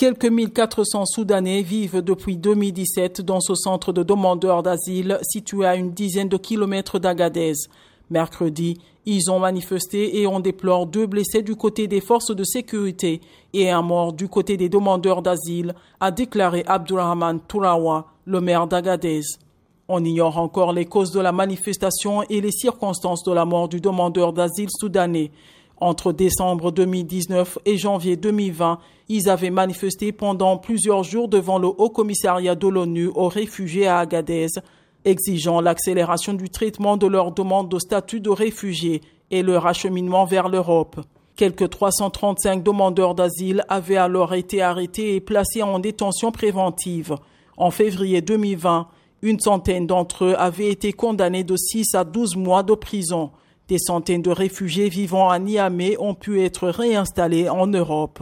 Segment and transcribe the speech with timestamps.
[0.00, 5.90] Quelques 1400 Soudanais vivent depuis 2017 dans ce centre de demandeurs d'asile situé à une
[5.90, 7.52] dizaine de kilomètres d'Agadez.
[8.08, 13.20] Mercredi, ils ont manifesté et on déplore deux blessés du côté des forces de sécurité
[13.52, 19.20] et un mort du côté des demandeurs d'asile, a déclaré Abdurrahman Tourawa, le maire d'Agadez.
[19.86, 23.82] On ignore encore les causes de la manifestation et les circonstances de la mort du
[23.82, 25.30] demandeur d'asile soudanais.
[25.80, 31.88] Entre décembre 2019 et janvier 2020, ils avaient manifesté pendant plusieurs jours devant le Haut
[31.88, 34.48] Commissariat de l'ONU aux réfugiés à Agadez
[35.04, 40.48] exigeant l'accélération du traitement de leur demande de statut de réfugiés et leur acheminement vers
[40.48, 41.00] l'Europe.
[41.36, 47.16] Quelques 335 demandeurs d'asile avaient alors été arrêtés et placés en détention préventive.
[47.56, 48.88] En février 2020,
[49.22, 53.30] une centaine d'entre eux avaient été condamnés de 6 à 12 mois de prison.
[53.70, 58.20] Des centaines de réfugiés vivant à Niamey ont pu être réinstallés en Europe.